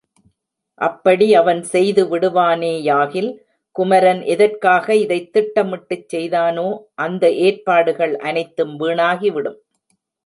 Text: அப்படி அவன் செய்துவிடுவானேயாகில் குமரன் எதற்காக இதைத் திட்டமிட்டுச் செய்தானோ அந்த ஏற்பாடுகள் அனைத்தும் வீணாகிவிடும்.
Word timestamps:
அப்படி 0.81 1.33
அவன் 1.33 1.61
செய்துவிடுவானேயாகில் 1.71 3.29
குமரன் 3.75 4.21
எதற்காக 4.27 4.95
இதைத் 4.95 5.31
திட்டமிட்டுச் 5.31 6.07
செய்தானோ 6.07 6.67
அந்த 6.95 7.31
ஏற்பாடுகள் 7.41 8.15
அனைத்தும் 8.23 8.79
வீணாகிவிடும். 8.79 9.59